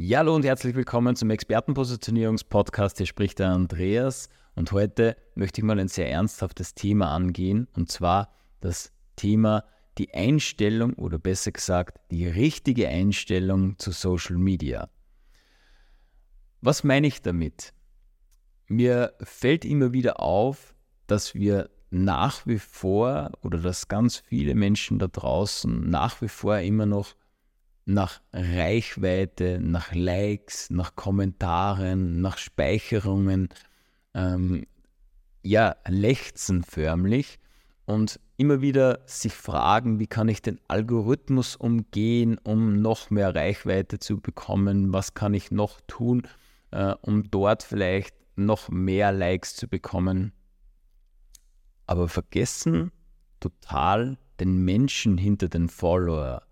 [0.00, 2.98] Ja, hallo und herzlich willkommen zum Expertenpositionierungspodcast.
[2.98, 7.90] Hier spricht der Andreas und heute möchte ich mal ein sehr ernsthaftes Thema angehen und
[7.90, 9.64] zwar das Thema
[9.98, 14.88] die Einstellung oder besser gesagt die richtige Einstellung zu Social Media.
[16.60, 17.74] Was meine ich damit?
[18.68, 20.76] Mir fällt immer wieder auf,
[21.08, 26.56] dass wir nach wie vor oder dass ganz viele Menschen da draußen nach wie vor
[26.60, 27.16] immer noch
[27.88, 33.48] nach Reichweite, nach Likes, nach Kommentaren, nach Speicherungen,
[34.12, 34.66] ähm,
[35.42, 37.38] ja, lechzen förmlich
[37.86, 43.98] und immer wieder sich fragen, wie kann ich den Algorithmus umgehen, um noch mehr Reichweite
[43.98, 46.28] zu bekommen, was kann ich noch tun,
[46.70, 50.32] äh, um dort vielleicht noch mehr Likes zu bekommen.
[51.86, 52.92] Aber vergessen
[53.40, 56.42] total den Menschen hinter den Follower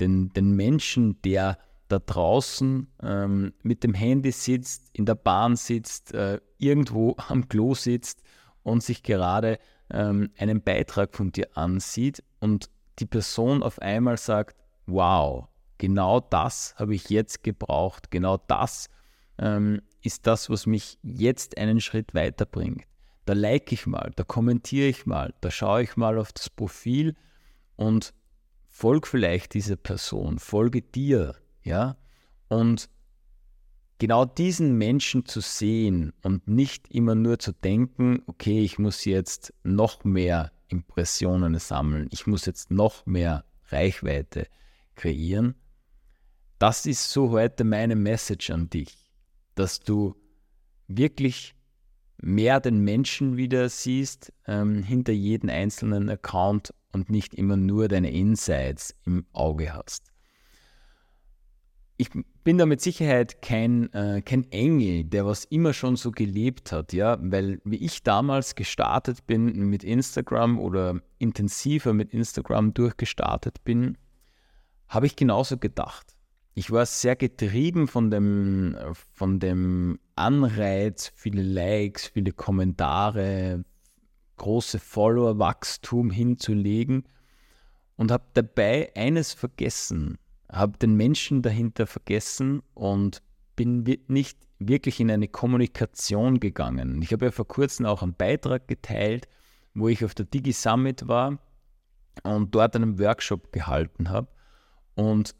[0.00, 6.12] den, den Menschen, der da draußen ähm, mit dem Handy sitzt, in der Bahn sitzt,
[6.14, 8.22] äh, irgendwo am Klo sitzt
[8.62, 9.58] und sich gerade
[9.90, 16.74] ähm, einen Beitrag von dir ansieht und die Person auf einmal sagt, wow, genau das
[16.76, 18.88] habe ich jetzt gebraucht, genau das
[19.38, 22.84] ähm, ist das, was mich jetzt einen Schritt weiterbringt.
[23.26, 27.16] Da like ich mal, da kommentiere ich mal, da schaue ich mal auf das Profil
[27.74, 28.14] und
[28.76, 31.96] folg vielleicht dieser Person, folge dir, ja,
[32.48, 32.90] und
[33.98, 39.54] genau diesen Menschen zu sehen und nicht immer nur zu denken, okay, ich muss jetzt
[39.62, 44.46] noch mehr Impressionen sammeln, ich muss jetzt noch mehr Reichweite
[44.94, 45.54] kreieren.
[46.58, 49.10] Das ist so heute meine Message an dich,
[49.54, 50.16] dass du
[50.86, 51.54] wirklich
[52.18, 58.10] mehr den Menschen wieder siehst ähm, hinter jedem einzelnen Account und nicht immer nur deine
[58.10, 60.10] Insights im Auge hast.
[61.98, 62.10] Ich
[62.42, 66.92] bin da mit Sicherheit kein, äh, kein Engel, der was immer schon so gelebt hat,
[66.92, 73.98] ja, weil wie ich damals gestartet bin mit Instagram oder intensiver mit Instagram durchgestartet bin,
[74.88, 76.16] habe ich genauso gedacht.
[76.54, 78.76] Ich war sehr getrieben von dem,
[79.12, 83.64] von dem Anreiz, viele Likes, viele Kommentare,
[84.36, 87.04] große Follower-Wachstum hinzulegen
[87.96, 90.18] und habe dabei eines vergessen,
[90.50, 93.22] habe den Menschen dahinter vergessen und
[93.56, 97.00] bin nicht wirklich in eine Kommunikation gegangen.
[97.02, 99.28] Ich habe ja vor kurzem auch einen Beitrag geteilt,
[99.74, 101.38] wo ich auf der Digi Summit war
[102.22, 104.28] und dort einen Workshop gehalten habe
[104.94, 105.34] und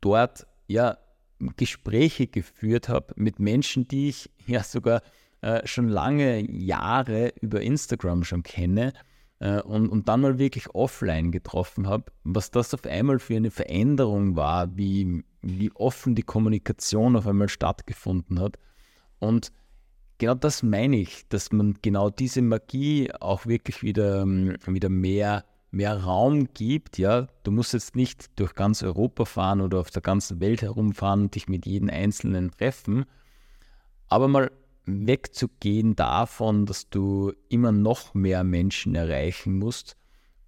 [0.00, 0.98] dort ja
[1.56, 5.02] Gespräche geführt habe mit Menschen, die ich ja sogar
[5.42, 8.92] äh, schon lange Jahre über Instagram schon kenne
[9.38, 13.50] äh, und, und dann mal wirklich offline getroffen habe, was das auf einmal für eine
[13.50, 18.58] Veränderung war, wie, wie offen die Kommunikation auf einmal stattgefunden hat.
[19.18, 19.52] Und
[20.18, 25.44] genau das meine ich, dass man genau diese Magie auch wirklich wieder, ähm, wieder mehr,
[25.70, 26.98] mehr Raum gibt.
[26.98, 31.22] Ja, du musst jetzt nicht durch ganz Europa fahren oder auf der ganzen Welt herumfahren
[31.22, 33.04] und dich mit jedem Einzelnen treffen,
[34.08, 34.50] aber mal
[34.86, 39.96] wegzugehen davon, dass du immer noch mehr Menschen erreichen musst,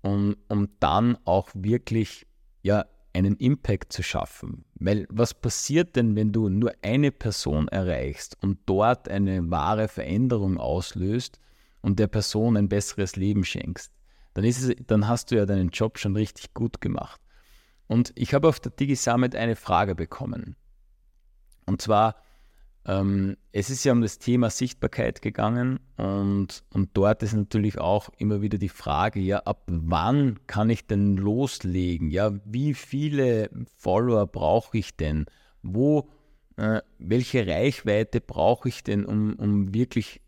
[0.03, 2.27] um, um dann auch wirklich
[2.63, 4.65] ja, einen Impact zu schaffen.
[4.77, 10.59] Weil was passiert denn, wenn du nur eine Person erreichst und dort eine wahre Veränderung
[10.59, 11.41] auslöst
[11.83, 13.93] und der Person ein besseres Leben schenkst?
[14.35, 17.21] Dann, ist es, dann hast du ja deinen Job schon richtig gut gemacht.
[17.89, 20.55] Und ich habe auf der DigiSummit eine Frage bekommen.
[21.67, 22.23] Und zwar,
[22.89, 28.09] ähm, es ist ja um das Thema Sichtbarkeit gegangen und, und dort ist natürlich auch
[28.17, 32.11] immer wieder die Frage, ja, ab wann kann ich denn loslegen?
[32.11, 35.27] Ja, wie viele Follower brauche ich denn?
[35.63, 36.09] Wo,
[36.57, 40.23] äh, welche Reichweite brauche ich denn, um, um wirklich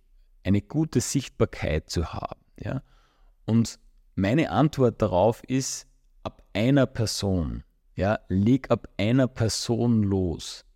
[0.45, 2.41] eine gute Sichtbarkeit zu haben?
[2.59, 2.83] Ja?
[3.47, 3.79] Und
[4.17, 5.87] meine Antwort darauf ist,
[6.25, 7.65] ab einer Person.
[7.95, 10.67] Ja, leg ab einer Person los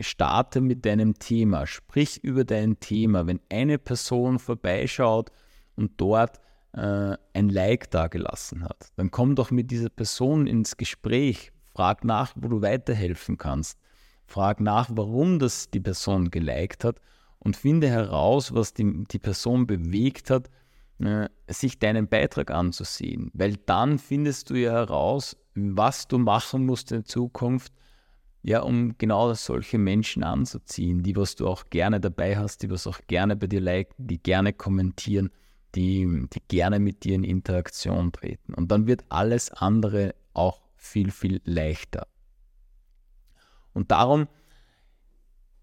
[0.00, 3.26] starte mit deinem Thema, sprich über dein Thema.
[3.26, 5.30] Wenn eine Person vorbeischaut
[5.76, 6.40] und dort
[6.72, 12.32] äh, ein Like dagelassen hat, dann komm doch mit dieser Person ins Gespräch, frag nach,
[12.36, 13.78] wo du weiterhelfen kannst,
[14.26, 17.00] frag nach, warum das die Person geliked hat
[17.38, 20.48] und finde heraus, was die, die Person bewegt hat,
[21.00, 23.30] äh, sich deinen Beitrag anzusehen.
[23.34, 27.72] Weil dann findest du ja heraus, was du machen musst in Zukunft,
[28.42, 32.86] ja, um genau solche Menschen anzuziehen, die, was du auch gerne dabei hast, die was
[32.86, 35.30] auch gerne bei dir liken, die gerne kommentieren,
[35.74, 38.54] die, die gerne mit dir in Interaktion treten.
[38.54, 42.06] Und dann wird alles andere auch viel, viel leichter.
[43.72, 44.26] Und darum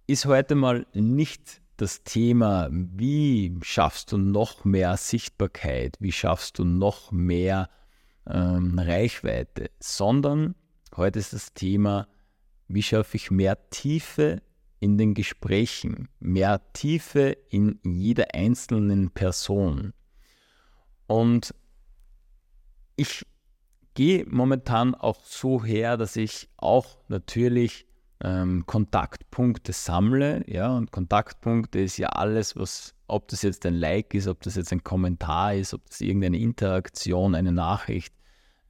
[0.05, 6.63] ist heute mal nicht das Thema, wie schaffst du noch mehr Sichtbarkeit, wie schaffst du
[6.63, 7.69] noch mehr
[8.27, 10.55] ähm, Reichweite, sondern
[10.95, 12.07] heute ist das Thema,
[12.67, 14.41] wie schaffe ich mehr Tiefe
[14.79, 19.93] in den Gesprächen, mehr Tiefe in jeder einzelnen Person.
[21.07, 21.53] Und
[22.95, 23.25] ich
[23.93, 27.87] gehe momentan auch so her, dass ich auch natürlich
[28.23, 30.43] ähm, Kontaktpunkte sammle.
[30.47, 34.55] Ja, und Kontaktpunkte ist ja alles, was, ob das jetzt ein Like ist, ob das
[34.55, 38.13] jetzt ein Kommentar ist, ob das irgendeine Interaktion, eine Nachricht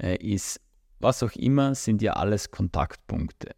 [0.02, 0.62] äh, ist,
[1.00, 3.52] was auch immer, sind ja alles Kontaktpunkte.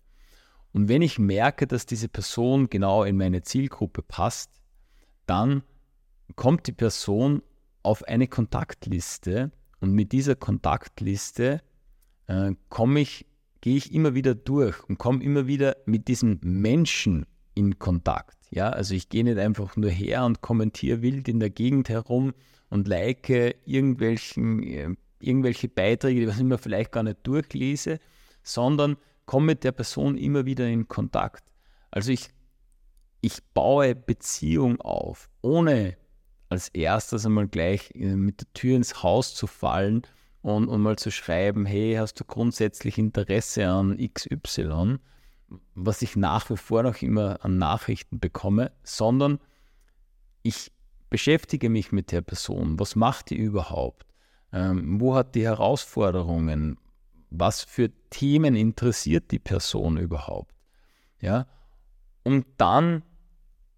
[0.74, 4.62] Und wenn ich merke, dass diese Person genau in meine Zielgruppe passt,
[5.26, 5.64] dann
[6.36, 7.42] kommt die Person
[7.84, 11.62] auf eine Kontaktliste und mit dieser Kontaktliste
[12.28, 13.26] äh, komme ich,
[13.62, 17.26] gehe ich immer wieder durch und komme immer wieder mit diesen Menschen
[17.56, 18.38] in Kontakt.
[18.52, 22.34] Ja, also ich gehe nicht einfach nur her und kommentiere wild in der Gegend herum
[22.70, 23.30] und like
[23.66, 28.00] irgendwelchen, äh, irgendwelche Beiträge, die ich mir vielleicht gar nicht durchlese,
[28.44, 28.98] sondern
[29.30, 31.44] komme mit der Person immer wieder in Kontakt.
[31.92, 32.30] Also ich,
[33.22, 35.98] ich baue Beziehung auf, ohne
[36.50, 40.02] als erstes einmal gleich äh, mit der Tür ins Haus zu fallen
[40.42, 44.98] und, und mal zu schreiben, hey, hast du grundsätzlich Interesse an XY,
[45.76, 49.38] was ich nach wie vor noch immer an Nachrichten bekomme, sondern
[50.42, 50.72] ich
[51.12, 52.80] beschäftige mich mit der Person.
[52.80, 54.08] Was macht die überhaupt?
[54.52, 56.80] Ähm, wo hat die Herausforderungen?
[57.30, 60.56] Was für Themen interessiert die Person überhaupt?
[61.22, 61.48] Ja,
[62.24, 63.04] um dann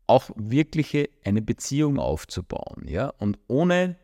[0.07, 3.97] auch wirkliche eine Beziehung aufzubauen, ja, und ohne,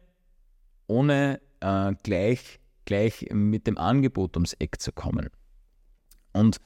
[0.87, 5.29] ohne äh, gleich, gleich mit dem Angebot ums Eck zu kommen.
[6.33, 6.61] Und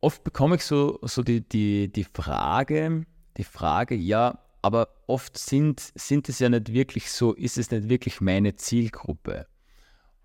[0.00, 3.06] oft bekomme ich so, so die, die, die Frage,
[3.36, 7.88] die Frage, ja, aber oft sind, sind es ja nicht wirklich so, ist es nicht
[7.88, 9.46] wirklich meine Zielgruppe.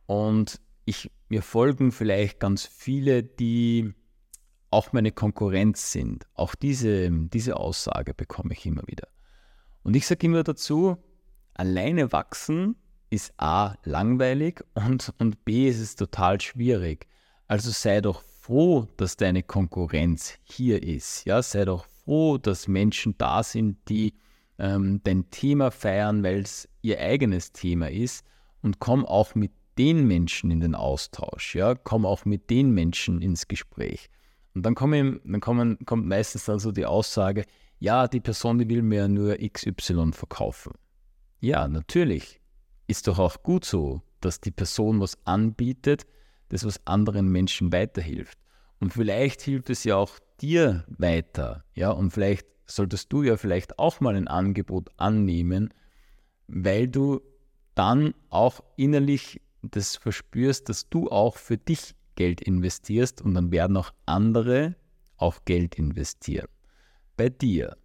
[0.07, 3.91] Und ich, mir folgen vielleicht ganz viele, die
[4.69, 6.27] auch meine Konkurrenz sind.
[6.35, 9.07] Auch diese, diese Aussage bekomme ich immer wieder.
[9.81, 10.97] Und ich sage immer dazu,
[11.55, 12.75] alleine wachsen
[13.09, 17.07] ist A langweilig und, und B ist es total schwierig.
[17.47, 21.25] Also sei doch froh, dass deine Konkurrenz hier ist.
[21.25, 24.13] Ja, sei doch froh, dass Menschen da sind, die
[24.59, 28.23] ähm, dein Thema feiern, weil es ihr eigenes Thema ist
[28.61, 33.21] und komm auch mit den Menschen in den Austausch, ja, komm auch mit den Menschen
[33.21, 34.09] ins Gespräch.
[34.53, 37.45] Und dann, kommen, dann kommen, kommt meistens dann so die Aussage,
[37.79, 40.73] ja, die Person, die will mir nur XY verkaufen.
[41.39, 42.39] Ja, natürlich.
[42.87, 46.05] Ist doch auch gut so, dass die Person was anbietet,
[46.49, 48.37] das was anderen Menschen weiterhilft.
[48.79, 51.63] Und vielleicht hilft es ja auch dir weiter.
[51.73, 55.73] Ja, und vielleicht solltest du ja vielleicht auch mal ein Angebot annehmen,
[56.47, 57.21] weil du
[57.75, 59.41] dann auch innerlich
[59.71, 64.75] das verspürst, dass du auch für dich Geld investierst und dann werden auch andere
[65.17, 66.47] auch Geld investieren
[67.17, 67.77] bei dir.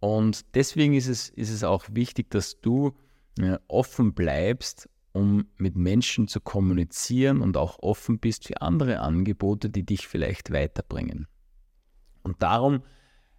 [0.00, 2.94] Und deswegen ist es, ist es auch wichtig, dass du
[3.68, 9.84] offen bleibst, um mit Menschen zu kommunizieren und auch offen bist für andere Angebote, die
[9.84, 11.26] dich vielleicht weiterbringen.
[12.22, 12.82] Und darum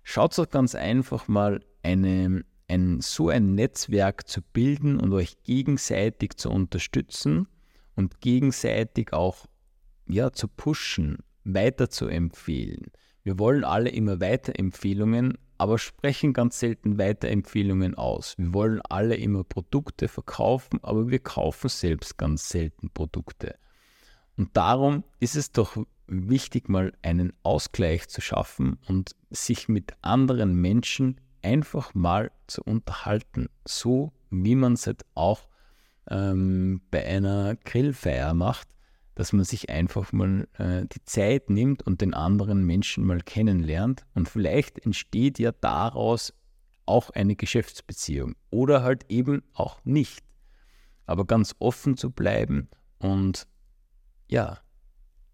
[0.03, 6.37] schaut doch ganz einfach mal eine, ein, so ein Netzwerk zu bilden und euch gegenseitig
[6.37, 7.47] zu unterstützen
[7.95, 9.45] und gegenseitig auch
[10.07, 12.91] ja, zu pushen, weiter zu empfehlen.
[13.23, 18.35] Wir wollen alle immer Weiterempfehlungen, aber sprechen ganz selten Weiterempfehlungen aus.
[18.37, 23.55] Wir wollen alle immer Produkte verkaufen, aber wir kaufen selbst ganz selten Produkte.
[24.37, 30.55] Und darum ist es doch wichtig, mal einen Ausgleich zu schaffen und sich mit anderen
[30.55, 35.47] Menschen einfach mal zu unterhalten, so wie man es halt auch
[36.09, 38.75] ähm, bei einer Grillfeier macht
[39.15, 44.05] dass man sich einfach mal äh, die Zeit nimmt und den anderen Menschen mal kennenlernt.
[44.13, 46.33] Und vielleicht entsteht ja daraus
[46.85, 50.23] auch eine Geschäftsbeziehung oder halt eben auch nicht.
[51.05, 52.69] Aber ganz offen zu bleiben
[52.99, 53.47] und
[54.27, 54.59] ja,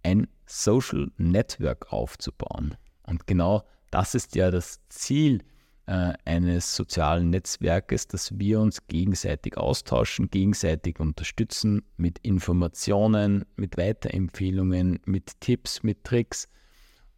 [0.03, 2.75] ein Social Network aufzubauen.
[3.03, 5.43] Und genau das ist ja das Ziel
[5.91, 15.01] äh, eines sozialen Netzwerkes, dass wir uns gegenseitig austauschen, gegenseitig unterstützen mit Informationen, mit Weiterempfehlungen,
[15.03, 16.47] mit Tipps, mit Tricks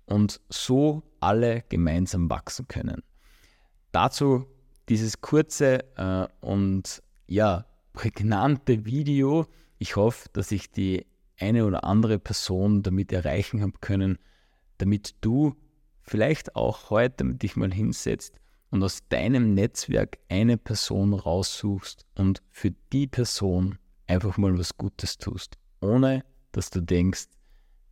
[0.08, 3.04] und so alle gemeinsam wachsen können.
[3.92, 4.48] Dazu
[4.90, 9.46] dieses kurze äh, und ja, prägnante Video.
[9.78, 11.06] Ich hoffe, dass ich die
[11.40, 14.18] eine oder andere Person damit erreichen habe können,
[14.80, 15.56] damit du
[16.02, 18.40] vielleicht auch heute dich mal hinsetzt
[18.74, 23.78] und aus deinem Netzwerk eine Person raussuchst und für die Person
[24.08, 27.26] einfach mal was Gutes tust, ohne dass du denkst,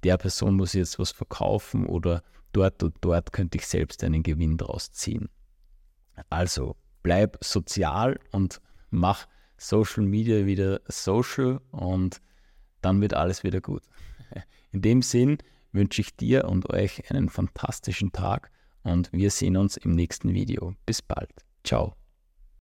[0.04, 4.58] der Person muss jetzt was verkaufen oder dort und dort könnte ich selbst einen Gewinn
[4.58, 5.30] draus ziehen.
[6.32, 8.60] Also bleib sozial und
[8.90, 12.22] mach Social Media wieder social und
[12.82, 13.84] dann wird alles wieder gut.
[14.72, 15.38] In dem Sinn
[15.74, 18.50] wünsche ich dir und euch einen fantastischen Tag
[18.84, 20.74] und wir sehen uns im nächsten Video.
[20.86, 21.32] Bis bald.
[21.64, 22.01] Ciao.